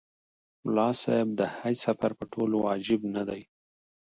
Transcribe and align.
ملا 0.63 0.89
صاحب 1.01 1.27
د 1.39 1.41
حج 1.55 1.75
سفر 1.87 2.11
په 2.19 2.25
ټولو 2.33 2.55
واجب 2.65 2.99
نه 3.15 3.23
دی. 3.29 3.41